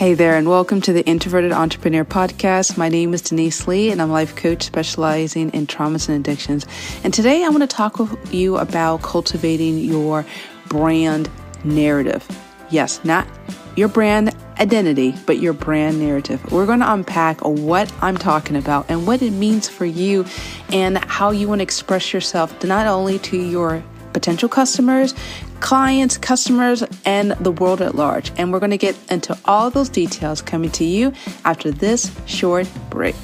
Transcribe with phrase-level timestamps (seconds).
[0.00, 2.78] Hey there, and welcome to the Introverted Entrepreneur Podcast.
[2.78, 6.64] My name is Denise Lee, and I'm a life coach specializing in traumas and addictions.
[7.04, 10.24] And today I want to talk with you about cultivating your
[10.68, 11.28] brand
[11.64, 12.26] narrative.
[12.70, 13.28] Yes, not
[13.76, 16.50] your brand identity, but your brand narrative.
[16.50, 20.24] We're going to unpack what I'm talking about and what it means for you
[20.72, 25.14] and how you want to express yourself not only to your potential customers,
[25.60, 28.32] clients, customers, and the world at large.
[28.36, 31.12] And we're going to get into all those details coming to you
[31.44, 33.16] after this short break.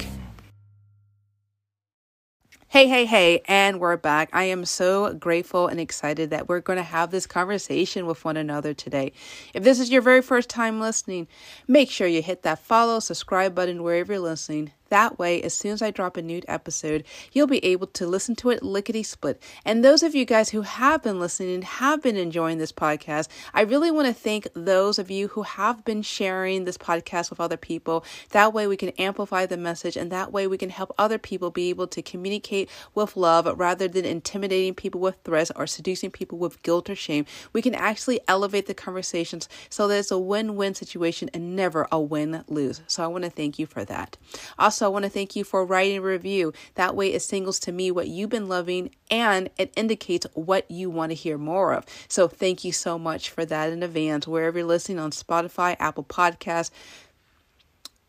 [2.69, 4.29] Hey, hey, hey, and we're back.
[4.35, 8.37] I am so grateful and excited that we're going to have this conversation with one
[8.37, 9.13] another today.
[9.55, 11.27] If this is your very first time listening,
[11.67, 14.73] make sure you hit that follow, subscribe button wherever you're listening.
[14.89, 18.37] That way, as soon as I drop a new episode, you'll be able to listen
[18.37, 19.43] to it lickety split.
[19.65, 23.63] And those of you guys who have been listening, have been enjoying this podcast, I
[23.63, 27.57] really want to thank those of you who have been sharing this podcast with other
[27.57, 28.05] people.
[28.31, 31.51] That way, we can amplify the message, and that way, we can help other people
[31.51, 36.39] be able to communicate with love rather than intimidating people with threats or seducing people
[36.39, 37.27] with guilt or shame.
[37.53, 41.89] We can actually elevate the conversations so that it's a win win situation and never
[41.91, 42.83] a win lose.
[42.87, 44.17] So, I want to thank you for that.
[44.59, 46.53] Also, also, I want to thank you for writing a review.
[46.75, 50.91] That way, it signals to me what you've been loving and it indicates what you
[50.91, 51.87] want to hear more of.
[52.09, 56.05] So, thank you so much for that in advance, wherever you're listening on Spotify, Apple
[56.05, 56.71] Podcasts.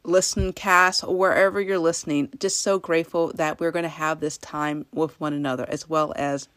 [0.04, 4.86] Listen cast wherever you're listening just so grateful that we're going to have this time
[4.94, 6.50] with one another as well as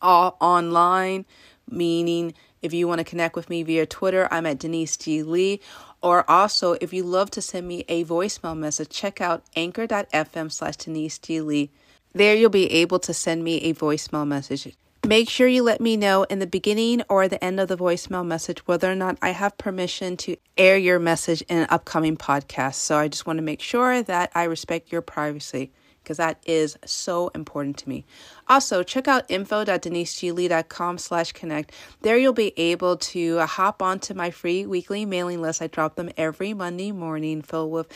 [0.00, 1.24] all online
[1.70, 5.22] meaning if you want to connect with me via Twitter, I'm at Denise G.
[5.22, 5.60] Lee.
[6.02, 10.76] Or also, if you love to send me a voicemail message, check out anchor.fm slash
[10.76, 11.40] Denise G.
[11.40, 11.70] Lee.
[12.12, 14.76] There you'll be able to send me a voicemail message.
[15.06, 18.26] Make sure you let me know in the beginning or the end of the voicemail
[18.26, 22.74] message whether or not I have permission to air your message in an upcoming podcast.
[22.74, 25.70] So I just want to make sure that I respect your privacy
[26.08, 28.02] because that is so important to me.
[28.48, 31.72] Also, check out info.deniseglee.com slash connect.
[32.00, 35.60] There you'll be able to hop onto my free weekly mailing list.
[35.60, 37.92] I drop them every Monday morning filled with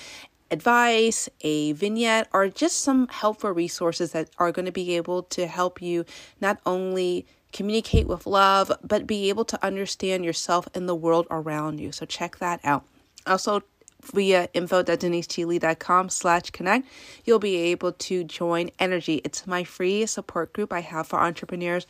[0.50, 5.46] advice, a vignette, or just some helpful resources that are going to be able to
[5.46, 6.04] help you
[6.38, 7.24] not only
[7.54, 11.92] communicate with love, but be able to understand yourself and the world around you.
[11.92, 12.84] So check that out.
[13.26, 13.62] Also,
[14.02, 16.88] via info.deniseglee.com slash connect,
[17.24, 19.20] you'll be able to join Energy.
[19.24, 21.86] It's my free support group I have for entrepreneurs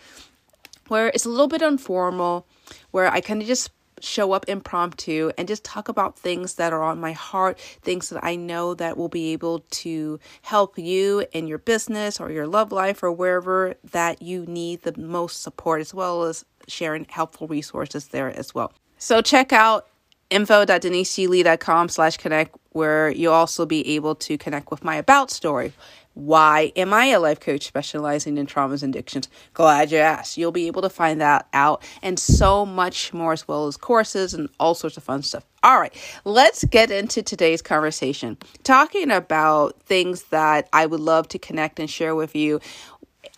[0.89, 2.47] where it's a little bit informal,
[2.91, 6.83] where I kind of just show up impromptu and just talk about things that are
[6.83, 11.47] on my heart, things that I know that will be able to help you in
[11.47, 15.94] your business or your love life or wherever that you need the most support, as
[15.94, 18.73] well as sharing helpful resources there as well.
[18.99, 19.87] So check out
[20.32, 25.72] info.deniseglee.com slash connect where you'll also be able to connect with my about story.
[26.15, 29.28] Why am I a life coach specializing in traumas and addictions?
[29.54, 30.37] Glad you asked.
[30.37, 34.34] You'll be able to find that out and so much more, as well as courses
[34.34, 35.44] and all sorts of fun stuff.
[35.62, 35.94] All right,
[36.25, 38.37] let's get into today's conversation.
[38.62, 42.60] Talking about things that I would love to connect and share with you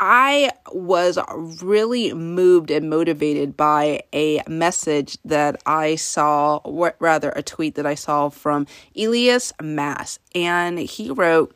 [0.01, 1.19] I was
[1.63, 7.87] really moved and motivated by a message that I saw, or rather, a tweet that
[7.87, 8.67] I saw from
[8.97, 10.19] Elias Mass.
[10.35, 11.55] And he wrote,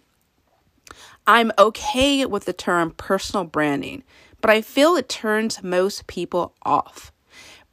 [1.26, 4.02] I'm okay with the term personal branding,
[4.40, 7.12] but I feel it turns most people off.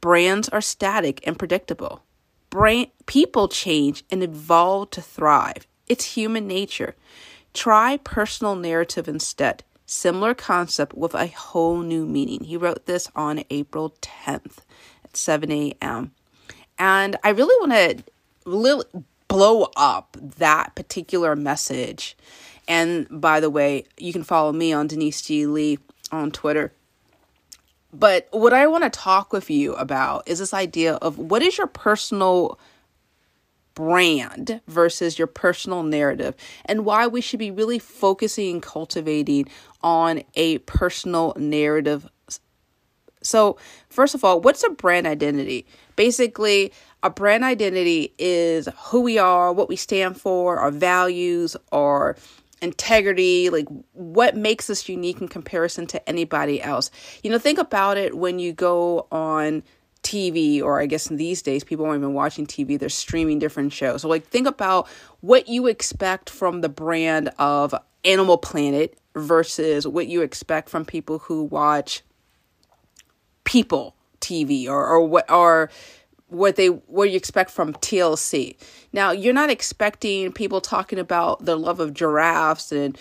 [0.00, 2.02] Brands are static and predictable.
[2.50, 5.66] Brand- people change and evolve to thrive.
[5.86, 6.96] It's human nature.
[7.54, 9.64] Try personal narrative instead.
[9.86, 12.44] Similar concept with a whole new meaning.
[12.44, 14.58] He wrote this on April 10th
[15.04, 16.12] at 7 a.m.
[16.78, 18.04] And I really want
[18.44, 18.84] to
[19.28, 22.16] blow up that particular message.
[22.68, 25.46] And by the way, you can follow me on Denise G.
[25.46, 25.78] Lee
[26.10, 26.72] on Twitter.
[27.92, 31.58] But what I want to talk with you about is this idea of what is
[31.58, 32.58] your personal
[33.76, 36.34] brand versus your personal narrative
[36.64, 39.46] and why we should be really focusing and cultivating
[39.82, 42.08] on a personal narrative.
[43.22, 43.58] So,
[43.88, 45.66] first of all, what's a brand identity?
[45.94, 52.16] Basically, a brand identity is who we are, what we stand for, our values, our
[52.62, 56.90] integrity, like what makes us unique in comparison to anybody else.
[57.22, 59.62] You know, think about it when you go on
[60.06, 64.02] TV, or I guess these days, people aren't even watching TV, they're streaming different shows.
[64.02, 64.88] So, like, think about
[65.20, 67.74] what you expect from the brand of
[68.04, 72.02] Animal Planet versus what you expect from people who watch
[73.42, 75.70] People TV or, or what, are
[76.28, 78.56] what they what you expect from TLC.
[78.92, 82.98] Now, you're not expecting people talking about the love of giraffes and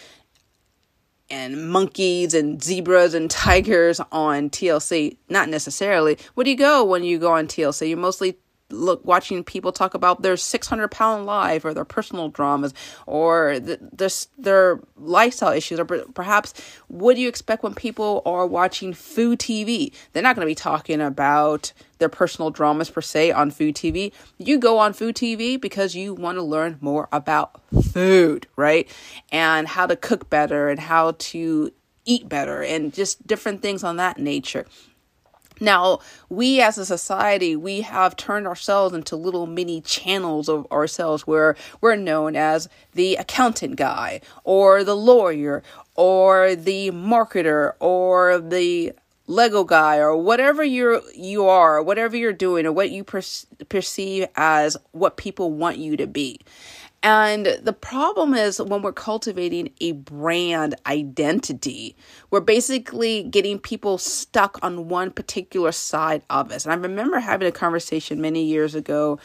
[1.29, 5.17] and monkeys and zebras and tigers on TLC.
[5.29, 6.17] Not necessarily.
[6.33, 7.89] Where do you go when you go on TLC?
[7.89, 8.37] You mostly
[8.69, 12.73] look watching people talk about their 600 pound life or their personal dramas
[13.05, 16.53] or the, the, their lifestyle issues or perhaps
[16.87, 20.55] what do you expect when people are watching food tv they're not going to be
[20.55, 25.61] talking about their personal dramas per se on food tv you go on food tv
[25.61, 28.89] because you want to learn more about food right?
[29.31, 31.71] And how to cook better and how to
[32.05, 34.65] eat better and just different things on that nature
[35.59, 35.99] now,
[36.29, 41.55] we as a society, we have turned ourselves into little mini channels of ourselves where
[41.81, 45.63] we're known as the accountant guy or the lawyer
[45.95, 48.93] or the marketer or the
[49.27, 53.21] Lego guy or whatever you're you are, whatever you're doing or what you per-
[53.69, 56.39] perceive as what people want you to be.
[57.05, 61.95] And the problem is when we're cultivating a brand identity,
[62.31, 66.65] we're basically getting people stuck on one particular side of us.
[66.65, 69.19] And I remember having a conversation many years ago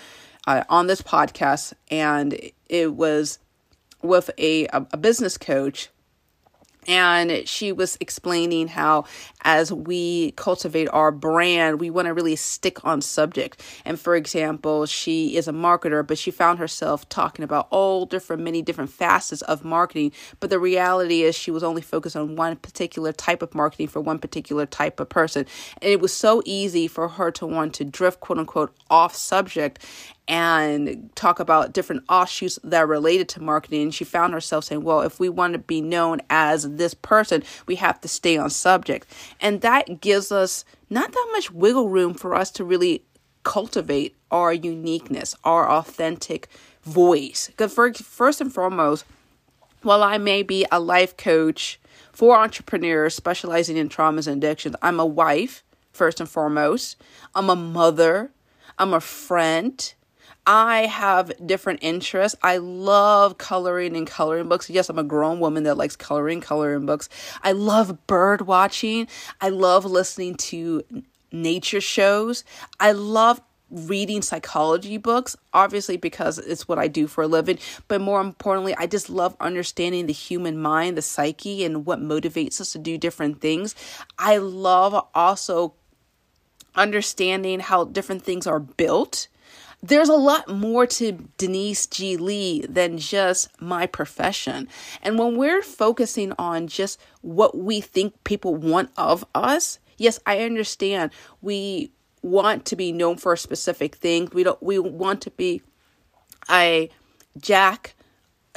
[0.46, 2.38] uh, on this podcast, and
[2.68, 3.38] it was
[4.02, 5.88] with a, a business coach
[6.86, 9.04] and she was explaining how
[9.42, 13.62] as we cultivate our brand we want to really stick on subject.
[13.84, 18.42] And for example she is a marketer but she found herself talking about all different
[18.42, 20.12] many different facets of marketing.
[20.40, 24.00] But the reality is she was only focused on one particular type of marketing for
[24.00, 25.46] one particular type of person.
[25.80, 29.84] And it was so easy for her to want to drift quote unquote off subject
[30.30, 33.82] and talk about different offshoots that are related to marketing.
[33.82, 37.42] And she found herself saying, well, if we want to be known as this person,
[37.66, 39.08] we have to stay on subject.
[39.40, 43.02] And that gives us not that much wiggle room for us to really
[43.42, 46.46] cultivate our uniqueness, our authentic
[46.84, 47.48] voice.
[47.48, 49.04] Because first and foremost,
[49.82, 51.80] while I may be a life coach
[52.12, 57.02] for entrepreneurs specializing in traumas and addictions, I'm a wife, first and foremost.
[57.34, 58.30] I'm a mother.
[58.78, 59.92] I'm a friend.
[60.46, 62.38] I have different interests.
[62.42, 64.70] I love coloring and coloring books.
[64.70, 67.08] Yes, I'm a grown woman that likes coloring, coloring books.
[67.42, 69.06] I love bird watching.
[69.40, 70.82] I love listening to
[71.30, 72.44] nature shows.
[72.78, 73.40] I love
[73.70, 78.74] reading psychology books, obviously because it's what I do for a living, but more importantly,
[78.76, 82.98] I just love understanding the human mind, the psyche, and what motivates us to do
[82.98, 83.74] different things.
[84.18, 85.74] I love also
[86.74, 89.28] understanding how different things are built
[89.82, 92.16] there's a lot more to Denise G.
[92.16, 94.68] Lee than just my profession.
[95.02, 100.40] And when we're focusing on just what we think people want of us, yes, I
[100.40, 101.92] understand we
[102.22, 104.28] want to be known for a specific thing.
[104.32, 105.62] We don't we want to be
[106.50, 106.90] a
[107.38, 107.94] jack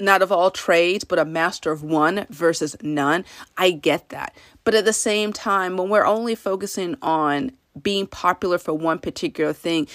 [0.01, 3.23] not of all trades, but a master of one versus none.
[3.57, 4.35] I get that.
[4.63, 9.53] But at the same time, when we're only focusing on being popular for one particular
[9.53, 9.87] thing,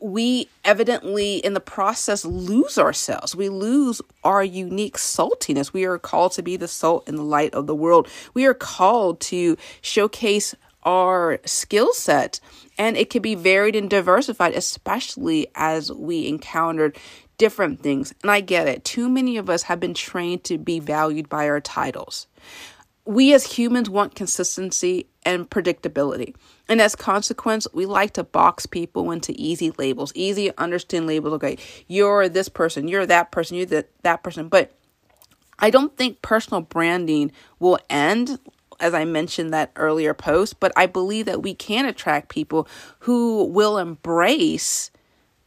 [0.00, 3.34] we evidently in the process lose ourselves.
[3.34, 5.72] We lose our unique saltiness.
[5.72, 8.08] We are called to be the salt and the light of the world.
[8.34, 10.54] We are called to showcase
[10.84, 12.40] our skill set
[12.78, 16.96] and it can be varied and diversified, especially as we encountered
[17.36, 18.14] different things.
[18.22, 18.84] And I get it.
[18.84, 22.26] Too many of us have been trained to be valued by our titles.
[23.08, 26.34] We as humans want consistency and predictability.
[26.68, 31.32] And as consequence, we like to box people into easy labels, easy understand labels.
[31.32, 34.48] Okay, you're this person, you're that person, you're that, that person.
[34.48, 34.72] But
[35.58, 38.38] I don't think personal branding will end,
[38.78, 43.44] as I mentioned that earlier post, but I believe that we can attract people who
[43.44, 44.90] will embrace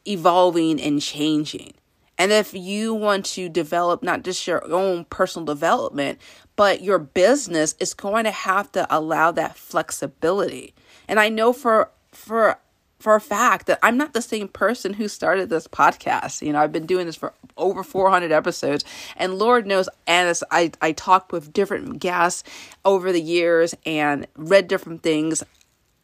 [0.07, 1.73] evolving and changing.
[2.17, 6.19] And if you want to develop not just your own personal development,
[6.61, 10.75] but your business is going to have to allow that flexibility.
[11.07, 12.59] And I know for for
[12.99, 16.45] for a fact that I'm not the same person who started this podcast.
[16.45, 18.85] You know, I've been doing this for over 400 episodes,
[19.17, 22.43] and Lord knows, as I, I talked with different guests
[22.85, 25.43] over the years and read different things,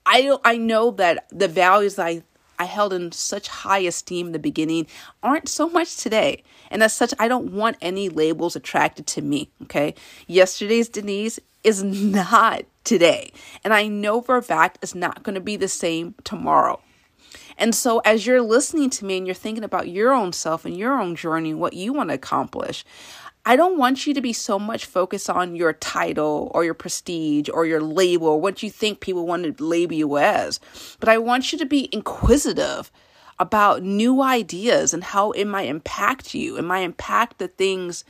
[0.08, 2.24] I I know that the values I
[2.60, 4.88] I held in such high esteem in the beginning
[5.22, 6.44] aren't so much today.
[6.72, 9.52] And as such, I don't want any labels attracted to me.
[9.64, 9.96] Okay.
[10.28, 13.32] Yesterday's Denise is not today.
[13.64, 16.82] And I know for a fact it's not going to be the same tomorrow.
[17.58, 20.78] And so, as you're listening to me and you're thinking about your own self and
[20.78, 22.86] your own journey, what you want to accomplish,
[23.48, 27.48] I don't want you to be so much focused on your title or your prestige
[27.48, 30.60] or your label or what you think people want to label you as,
[31.00, 32.92] but I want you to be inquisitive
[33.39, 36.58] about new ideas and how it might impact you.
[36.58, 38.04] It might impact the things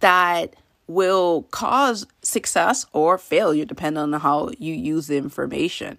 [0.00, 0.54] that
[0.86, 5.96] will cause success or failure depending on how you use the information.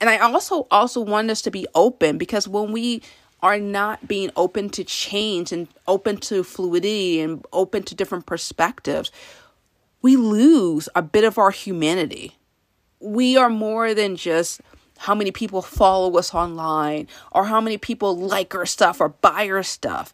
[0.00, 3.02] And I also also want us to be open because when we
[3.42, 9.10] are not being open to change and open to fluidity and open to different perspectives,
[10.02, 12.36] we lose a bit of our humanity.
[13.00, 14.60] We are more than just
[14.98, 19.48] how many people follow us online or how many people like our stuff or buy
[19.48, 20.12] our stuff.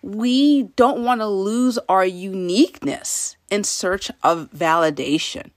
[0.00, 5.50] We don't want to lose our uniqueness in search of validation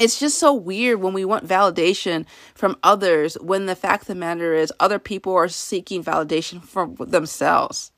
[0.00, 4.14] it's just so weird when we want validation from others when the fact of the
[4.14, 7.92] matter is other people are seeking validation from themselves.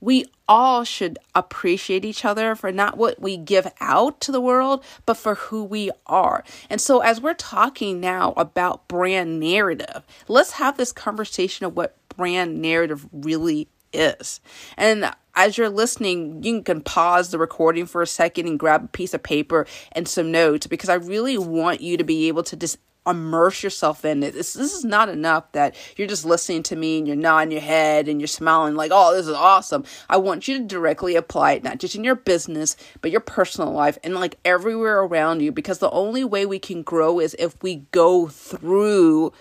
[0.00, 4.84] We all should appreciate each other for not what we give out to the world,
[5.06, 6.44] but for who we are.
[6.70, 11.96] And so, as we're talking now about brand narrative, let's have this conversation of what
[12.16, 14.40] brand narrative really is.
[14.76, 18.88] And as you're listening, you can pause the recording for a second and grab a
[18.88, 22.56] piece of paper and some notes because I really want you to be able to
[22.56, 22.76] just
[23.06, 24.34] immerse yourself in it.
[24.34, 27.60] This, this is not enough that you're just listening to me and you're nodding your
[27.60, 29.84] head and you're smiling like, oh, this is awesome.
[30.10, 33.70] I want you to directly apply it, not just in your business, but your personal
[33.70, 37.62] life and like everywhere around you because the only way we can grow is if
[37.62, 39.32] we go through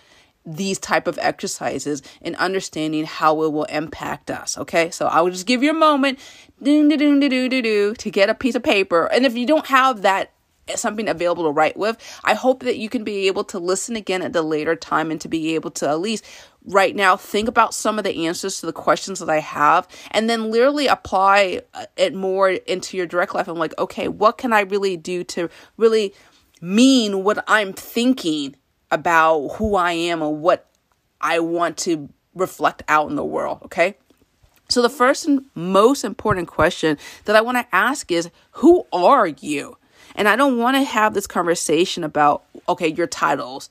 [0.48, 4.90] these type of exercises and understanding how it will impact us okay?
[4.90, 6.20] So i will just give you a moment
[6.64, 9.06] to get a piece of paper.
[9.06, 10.32] And if you don't have that
[10.76, 14.22] something available to write with i hope that you can be able to listen again
[14.22, 16.26] at the later time and to be able to at least
[16.66, 20.30] right now think about some of the answers to the questions that i have and
[20.30, 23.48] then literally apply uh, it more into your direct life.
[23.48, 26.14] I'm like okay what can i really do to really
[26.60, 28.54] mean what i'm thinking
[28.92, 30.66] about who I am and what
[31.20, 33.96] I want to reflect out in the world, okay?
[34.70, 39.28] So, the first and most important question that I want to ask is Who are
[39.28, 39.78] you?
[40.16, 43.70] And I don't want to have this conversation about, okay, your titles,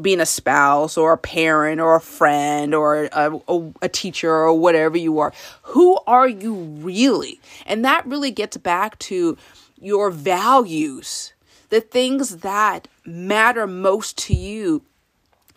[0.00, 4.54] being a spouse or a parent or a friend or a, a, a, teacher or
[4.54, 5.32] whatever you are.
[5.62, 7.40] Who are you really?
[7.66, 9.36] And that really gets back to
[9.78, 11.34] your values
[11.72, 14.82] the things that matter most to you.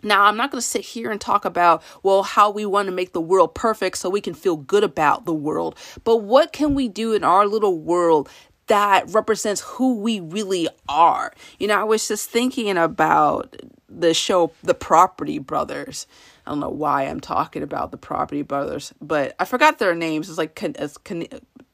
[0.02, 2.92] Now, I'm not going to sit here and talk about, well, how we want to
[2.92, 5.76] make the world perfect so we can feel good about the world.
[6.04, 8.30] But what can we do in our little world
[8.66, 11.34] that represents who we really are?
[11.58, 13.54] You know, I was just thinking about
[13.90, 16.06] the show The Property Brothers.
[16.46, 20.30] I don't know why I'm talking about the Property Brothers, but I forgot their names.
[20.30, 20.96] It's like it's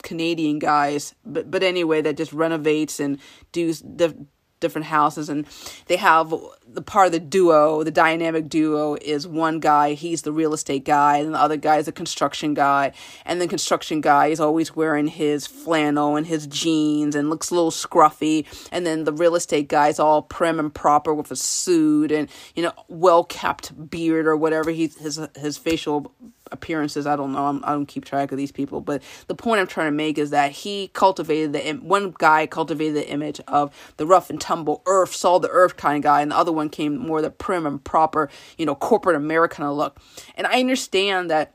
[0.03, 3.19] Canadian guys, but but anyway, that just renovates and
[3.53, 4.27] do the
[4.63, 5.45] different houses and
[5.87, 6.33] they have
[6.67, 10.85] the part of the duo the dynamic duo is one guy he's the real estate
[10.85, 12.93] guy and the other guy is a construction guy
[13.27, 17.55] and the construction guy is always wearing his flannel and his jeans and looks a
[17.55, 21.37] little scruffy and then the real estate guy is all prim and proper with a
[21.37, 26.15] suit and you know well kept beard or whatever he his his facial
[26.53, 27.07] appearances.
[27.07, 27.47] I don't know.
[27.47, 29.97] I'm, I do not keep track of these people, but the point I'm trying to
[29.97, 34.41] make is that he cultivated the one guy cultivated the image of the rough and
[34.41, 37.31] tumble earth, saw the earth kind of guy, and the other one came more the
[37.31, 38.29] prim and proper,
[38.59, 39.99] you know, corporate American look.
[40.37, 41.55] And I understand that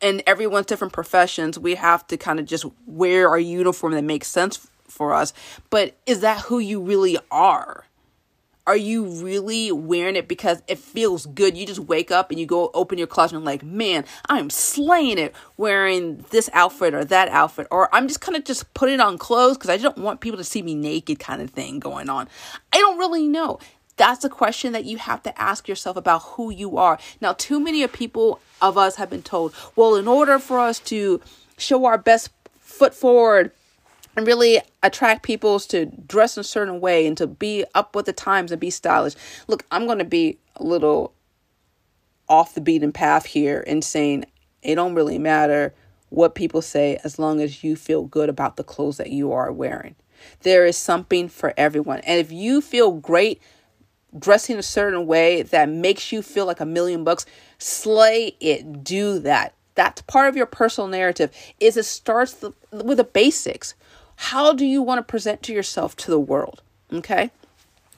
[0.00, 4.28] in everyone's different professions, we have to kind of just wear our uniform that makes
[4.28, 5.32] sense for us.
[5.70, 7.84] But is that who you really are?
[8.64, 11.56] Are you really wearing it because it feels good?
[11.56, 15.18] You just wake up and you go open your closet and like, man, I'm slaying
[15.18, 19.18] it wearing this outfit or that outfit, or I'm just kind of just putting on
[19.18, 22.28] clothes because I don't want people to see me naked kind of thing going on.
[22.72, 23.58] I don't really know.
[23.96, 26.98] That's a question that you have to ask yourself about who you are.
[27.20, 30.78] Now, too many of people of us have been told, well, in order for us
[30.80, 31.20] to
[31.58, 33.50] show our best foot forward,
[34.16, 38.06] and really attract people to dress in a certain way and to be up with
[38.06, 39.14] the times and be stylish.
[39.48, 41.14] Look, I'm going to be a little
[42.28, 44.24] off the beaten path here and saying
[44.62, 45.74] it don't really matter
[46.08, 49.50] what people say as long as you feel good about the clothes that you are
[49.50, 49.96] wearing.
[50.42, 52.00] There is something for everyone.
[52.00, 53.40] And if you feel great
[54.18, 57.26] dressing a certain way that makes you feel like a million bucks,
[57.58, 58.84] slay it.
[58.84, 59.54] Do that.
[59.74, 61.30] That's part of your personal narrative.
[61.60, 63.74] Is it starts the, with the basics.
[64.22, 66.62] How do you want to present to yourself to the world?
[66.92, 67.32] Okay.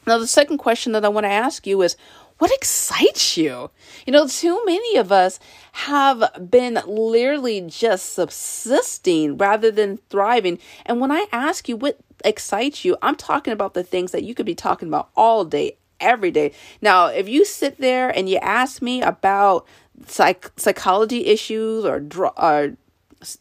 [0.06, 1.96] Now, the second question that I want to ask you is
[2.38, 3.70] what excites you?
[4.06, 5.38] You know, too many of us
[5.72, 10.58] have been literally just subsisting rather than thriving.
[10.86, 14.34] And when I ask you what excites you, I'm talking about the things that you
[14.34, 16.52] could be talking about all day, every day.
[16.80, 19.66] Now, if you sit there and you ask me about
[20.06, 22.02] psych- psychology issues or,
[22.38, 22.76] or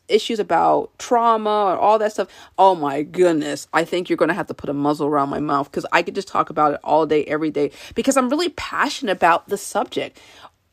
[0.08, 4.36] issues about trauma or all that stuff, oh my goodness, I think you're going to
[4.36, 6.80] have to put a muzzle around my mouth because I could just talk about it
[6.84, 10.20] all day, every day because I'm really passionate about the subject.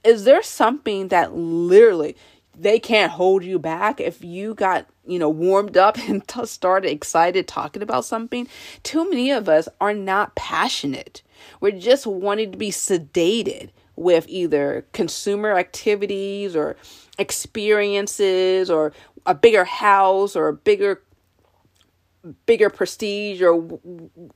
[0.03, 2.17] Is there something that literally
[2.59, 6.91] they can't hold you back if you got you know warmed up and t- started
[6.91, 8.47] excited talking about something
[8.83, 11.23] too many of us are not passionate
[11.61, 16.77] we're just wanting to be sedated with either consumer activities or
[17.21, 18.93] experiences or
[19.27, 21.03] a bigger house or a bigger
[22.45, 23.81] bigger prestige or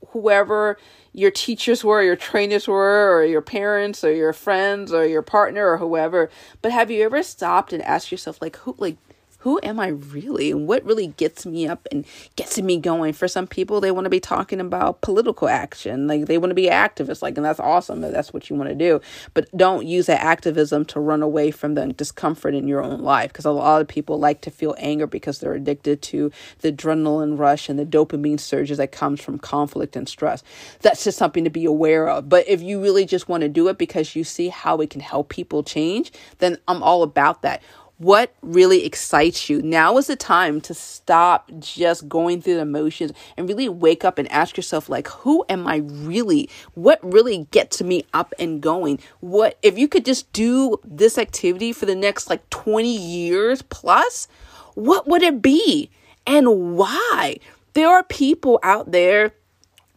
[0.09, 0.77] whoever
[1.13, 5.67] your teachers were, your trainers were, or your parents or your friends or your partner
[5.67, 6.29] or whoever.
[6.61, 8.97] But have you ever stopped and asked yourself, like, who, like,
[9.45, 12.03] who am I really and what really gets me up and
[12.35, 13.13] gets me going.
[13.13, 16.55] For some people, they want to be talking about political action, like they want to
[16.55, 18.99] be activists, like, and that's awesome that that's what you want to do.
[19.35, 23.31] But don't use that activism to run away from the discomfort in your own life
[23.31, 27.37] because a lot of people like to feel anger because they're addicted to the adrenaline
[27.37, 30.41] rush and the dopamine surges that comes from conflict and stress.
[30.81, 32.29] That's just something to be aware of.
[32.29, 35.01] But if you really just want to do it because you see how it can
[35.01, 37.61] help people change, then I'm all about that
[37.97, 39.61] what really excites you.
[39.61, 44.17] Now is the time to stop just going through the motions and really wake up
[44.17, 46.49] and ask yourself like who am I really?
[46.73, 48.99] What really gets me up and going?
[49.21, 54.27] What if you could just do this activity for the next like 20 years plus,
[54.73, 55.89] what would it be?
[56.27, 57.37] And why?
[57.73, 59.33] There are people out there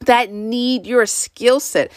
[0.00, 1.90] that need your skill set.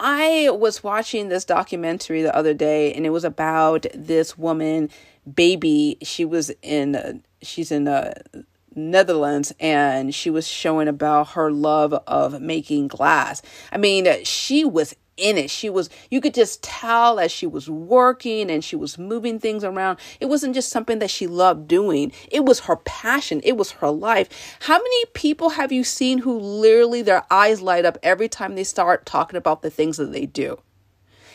[0.00, 4.90] I was watching this documentary the other day and it was about this woman
[5.32, 8.42] baby she was in uh, she's in the uh,
[8.76, 13.40] Netherlands and she was showing about her love of making glass.
[13.70, 15.50] I mean, she was in it.
[15.50, 19.62] She was, you could just tell as she was working and she was moving things
[19.64, 19.98] around.
[20.20, 23.90] It wasn't just something that she loved doing, it was her passion, it was her
[23.90, 24.56] life.
[24.60, 28.64] How many people have you seen who literally their eyes light up every time they
[28.64, 30.58] start talking about the things that they do?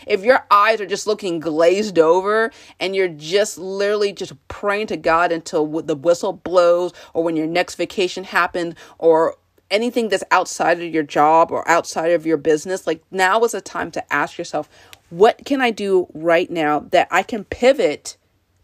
[0.10, 4.98] If your eyes are just looking glazed over and you're just literally just praying to
[4.98, 9.38] God until the whistle blows or when your next vacation happens or
[9.72, 13.62] anything that's outside of your job or outside of your business, like now is a
[13.62, 14.67] time to ask yourself,
[15.12, 18.17] what can I do right now that I can pivot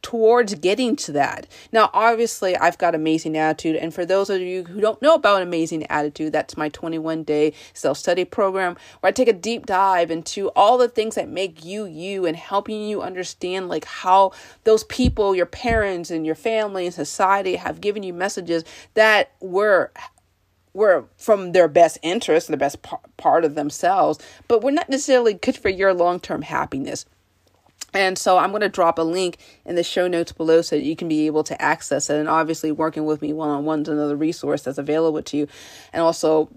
[0.05, 1.47] towards getting to that.
[1.71, 3.75] Now, obviously, I've got amazing attitude.
[3.75, 7.53] And for those of you who don't know about amazing attitude, that's my 21 day
[7.73, 11.65] self study program where I take a deep dive into all the things that make
[11.65, 14.31] you you and helping you understand like how
[14.63, 18.63] those people, your parents and your family and society have given you messages
[18.93, 19.91] that were
[20.75, 22.77] were from their best interest and the best
[23.17, 27.07] part of themselves, but we're not necessarily good for your long term happiness.
[27.95, 30.83] And so I'm going to drop a link in the show notes below so that
[30.83, 32.19] you can be able to access it.
[32.19, 35.47] And obviously, working with me one on one is another resource that's available to you.
[35.93, 36.49] And also,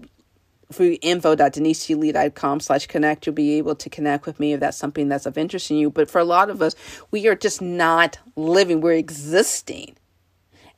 [0.71, 5.25] through info.deniseglee.com slash connect, you'll be able to connect with me if that's something that's
[5.25, 5.89] of interest in you.
[5.89, 6.75] But for a lot of us,
[7.09, 9.95] we are just not living, we're existing.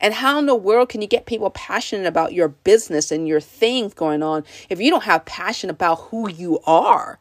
[0.00, 3.40] And how in the world can you get people passionate about your business and your
[3.40, 7.18] things going on if you don't have passion about who you are?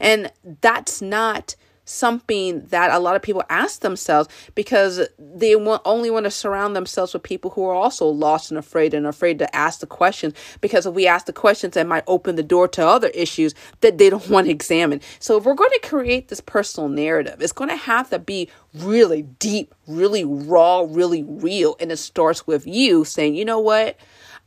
[0.00, 6.10] And that's not something that a lot of people ask themselves because they want, only
[6.10, 9.56] want to surround themselves with people who are also lost and afraid and afraid to
[9.56, 10.34] ask the questions.
[10.60, 13.98] Because if we ask the questions that might open the door to other issues that
[13.98, 17.52] they don't want to examine so if we're going to create this personal narrative it's
[17.52, 21.76] going to have to be really deep really raw really real.
[21.80, 23.96] And it starts with you saying you know what?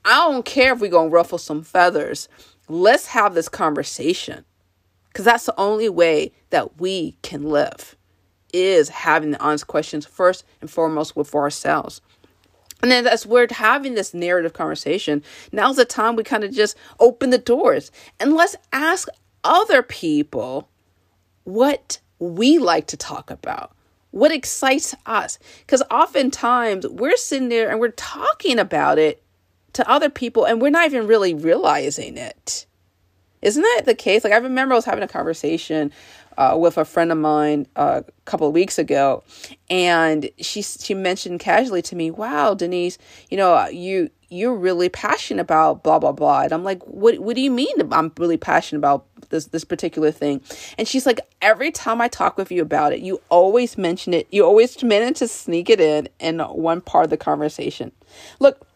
[0.05, 2.29] I don't care if we're going to ruffle some feathers.
[2.69, 4.45] Let's have this conversation
[5.17, 7.95] because that's the only way that we can live
[8.53, 12.01] is having the honest questions first and foremost with ourselves.
[12.83, 16.77] And then as we're having this narrative conversation, now's the time we kind of just
[16.99, 19.07] open the doors and let's ask
[19.43, 20.69] other people
[21.45, 23.75] what we like to talk about,
[24.11, 25.39] what excites us.
[25.61, 29.23] Because oftentimes we're sitting there and we're talking about it
[29.73, 32.67] to other people and we're not even really realizing it.
[33.41, 34.23] Isn't that the case?
[34.23, 35.91] Like I remember I was having a conversation
[36.37, 39.23] uh, with a friend of mine uh, a couple of weeks ago,
[39.69, 42.97] and she she mentioned casually to me, "Wow, Denise,
[43.29, 47.35] you know you you're really passionate about blah blah blah." And I'm like, "What what
[47.35, 47.73] do you mean?
[47.91, 50.41] I'm really passionate about this this particular thing?"
[50.77, 54.27] And she's like, "Every time I talk with you about it, you always mention it.
[54.31, 57.91] You always manage to sneak it in in one part of the conversation."
[58.39, 58.66] Look,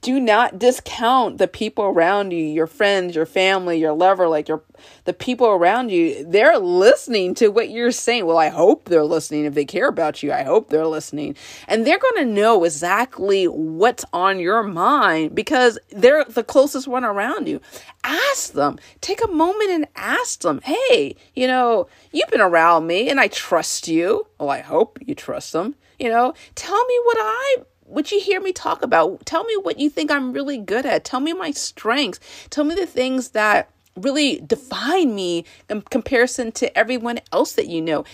[0.00, 4.62] do not discount the people around you, your friends, your family, your lover, like your
[5.04, 6.24] the people around you.
[6.24, 8.26] They're listening to what you're saying.
[8.26, 9.44] Well, I hope they're listening.
[9.44, 11.34] If they care about you, I hope they're listening.
[11.66, 17.04] And they're going to know exactly what's on your mind because they're the closest one
[17.04, 17.60] around you.
[18.04, 18.78] Ask them.
[19.00, 23.28] Take a moment and ask them, "Hey, you know, you've been around me and I
[23.28, 25.74] trust you." Well, I hope you trust them.
[25.98, 27.56] You know, tell me what I
[27.88, 29.24] what you hear me talk about.
[29.24, 31.04] Tell me what you think I'm really good at.
[31.04, 32.20] Tell me my strengths.
[32.50, 37.80] Tell me the things that really define me in comparison to everyone else that you
[37.80, 38.04] know.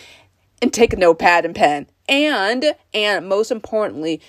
[0.62, 1.88] And take a notepad and pen.
[2.08, 4.20] And and most importantly,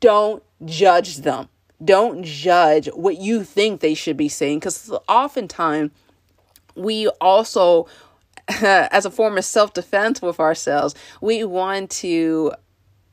[0.00, 1.48] don't judge them.
[1.84, 5.92] Don't judge what you think they should be saying because oftentimes
[6.74, 7.86] we also
[8.62, 12.52] as a form of self-defense with ourselves, we want to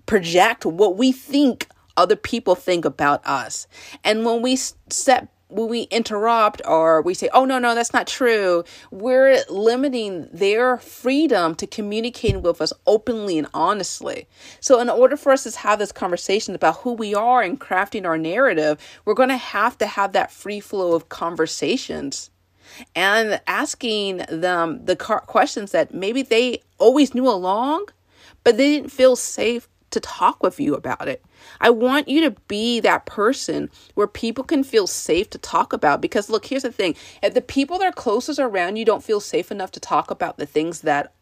[0.05, 3.67] project what we think other people think about us.
[4.03, 8.07] And when we set when we interrupt or we say, oh, no, no, that's not
[8.07, 14.27] true, we're limiting their freedom to communicating with us openly and honestly.
[14.59, 18.05] So, in order for us to have this conversation about who we are and crafting
[18.05, 22.31] our narrative, we're going to have to have that free flow of conversations
[22.95, 27.87] and asking them the questions that maybe they always knew along,
[28.43, 31.23] but they didn't feel safe to talk with you about it.
[31.61, 36.01] I want you to be that person where people can feel safe to talk about.
[36.01, 39.19] Because, look, here's the thing if the people that are closest around you don't feel
[39.19, 41.13] safe enough to talk about the things that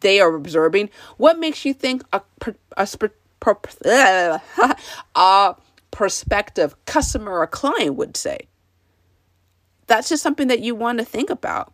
[0.00, 2.20] they are observing, what makes you think a,
[2.76, 2.88] a,
[3.84, 4.40] a,
[5.14, 5.56] a
[5.90, 8.48] prospective customer or client would say?
[9.86, 11.72] That's just something that you want to think about.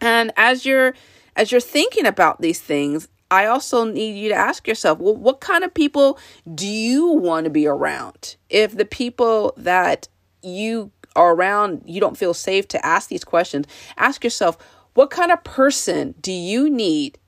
[0.00, 0.94] And as you're
[1.36, 5.40] as you're thinking about these things, I also need you to ask yourself, well, what
[5.40, 6.18] kind of people
[6.54, 8.36] do you want to be around?
[8.50, 10.06] If the people that
[10.42, 13.66] you are around, you don't feel safe to ask these questions,
[13.96, 14.58] ask yourself,
[14.92, 17.18] what kind of person do you need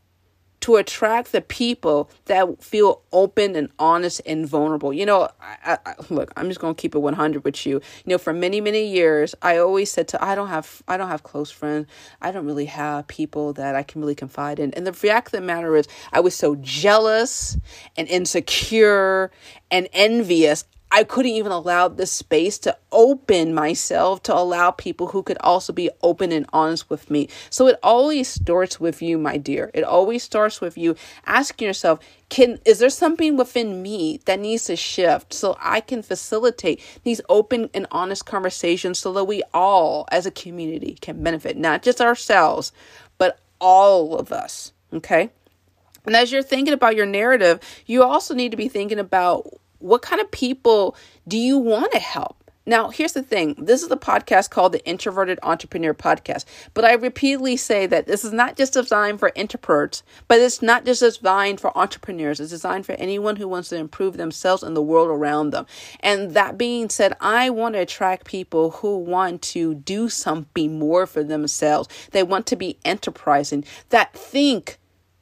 [0.64, 4.94] to attract the people that feel open and honest and vulnerable.
[4.94, 7.83] You know, I, I, look, I'm just gonna keep it 100 with you.
[8.07, 11.09] You know, for many many years, I always said to I don't have I don't
[11.09, 11.87] have close friends.
[12.22, 14.72] I don't really have people that I can really confide in.
[14.72, 17.59] And the fact of the matter is, I was so jealous
[17.98, 19.31] and insecure
[19.70, 20.64] and envious.
[20.95, 25.73] I couldn't even allow the space to open myself to allow people who could also
[25.73, 27.29] be open and honest with me.
[27.51, 29.73] So it always starts with you, my dear.
[29.75, 30.95] It always starts with you
[31.27, 36.01] asking yourself, can is there something within me that needs to shift so I can
[36.01, 41.57] facilitate these open and honest conversations so that we all as a community can benefit,
[41.57, 42.71] not just ourselves,
[43.19, 45.31] but all of us, okay?
[46.07, 50.03] And as you're thinking about your narrative, you also need to be thinking about what
[50.03, 50.97] kind of people
[51.29, 52.38] do you want to help?
[52.66, 53.55] Now, here's the thing.
[53.59, 56.47] This is a podcast called the Introverted Entrepreneur Podcast.
[56.73, 60.87] But I repeatedly say that this is not just designed for introverts, but it's not
[60.87, 62.40] just designed for entrepreneurs.
[62.40, 65.66] It's designed for anyone who wants to improve themselves and the world around them.
[66.01, 71.07] And that being said, I want to attract people who want to do something more
[71.07, 71.90] for themselves.
[72.12, 74.79] They want to be enterprising, that think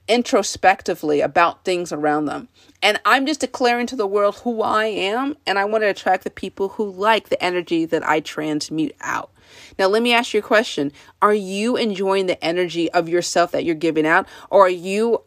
[0.09, 2.49] introspectively about things around them.
[2.83, 6.25] And I'm just declaring to the world who I am, and I want to attract
[6.25, 9.31] the people who like the energy that I transmute out.
[9.79, 13.65] Now, let me ask you a question Are you enjoying the energy of yourself that
[13.65, 15.23] you're giving out, or are you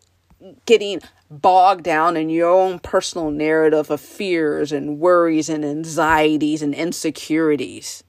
[0.66, 6.76] getting bogged down in your own personal narrative of fears and worries and anxieties and
[6.76, 8.04] insecurities?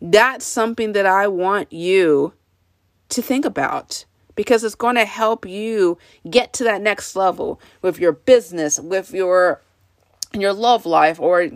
[0.00, 2.34] That's something that I want you
[3.10, 7.98] to think about because it's going to help you get to that next level with
[7.98, 9.60] your business, with your
[10.32, 11.48] your love life or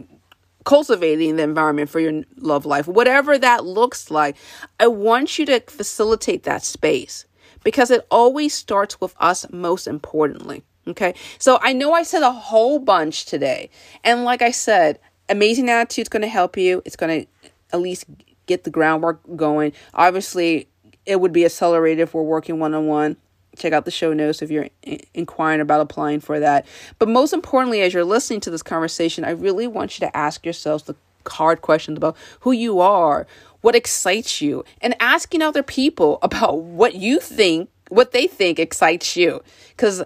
[0.65, 4.37] cultivating the environment for your love life, whatever that looks like.
[4.79, 7.27] I want you to facilitate that space
[7.65, 10.63] because it always starts with us most importantly.
[10.87, 11.15] Okay.
[11.39, 13.71] So I know I said a whole bunch today.
[14.05, 16.83] And like I said, amazing attitude is going to help you.
[16.85, 18.07] It's going to at least
[18.47, 19.73] get the groundwork going.
[19.95, 20.69] Obviously,
[21.09, 23.17] it would be accelerated if we're working one on one.
[23.57, 24.69] Check out the show notes if you're
[25.15, 26.67] inquiring about applying for that.
[26.99, 30.45] But most importantly, as you're listening to this conversation, I really want you to ask
[30.45, 30.95] yourselves the
[31.27, 33.27] hard questions about who you are,
[33.63, 39.17] what excites you, and asking other people about what you think, what they think excites
[39.17, 39.43] you.
[39.71, 40.05] Because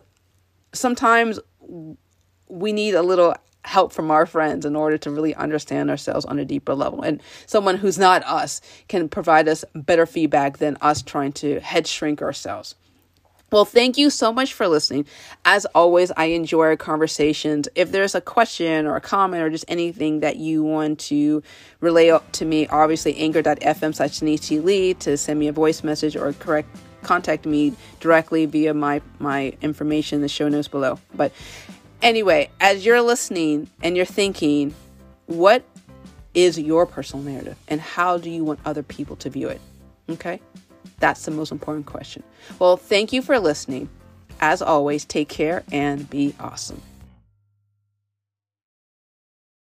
[0.73, 1.41] sometimes
[2.49, 3.35] we need a little
[3.65, 7.03] help from our friends in order to really understand ourselves on a deeper level.
[7.03, 11.87] And someone who's not us can provide us better feedback than us trying to head
[11.87, 12.75] shrink ourselves.
[13.53, 15.05] Well, thank you so much for listening.
[15.45, 17.69] As always, I enjoy our conversations.
[17.75, 21.43] If there's a question or a comment or just anything that you want to
[21.81, 26.75] relay to me, obviously anchor.fm slash Lee to send me a voice message or correct
[27.03, 30.99] contact me directly via my my information in the show notes below.
[31.15, 31.33] But
[32.03, 34.75] anyway, as you're listening and you're thinking,
[35.27, 35.65] what
[36.35, 39.61] is your personal narrative and how do you want other people to view it?
[40.11, 40.41] Okay?
[40.99, 42.23] That's the most important question.
[42.59, 43.89] Well, thank you for listening.
[44.41, 46.83] As always, take care and be awesome.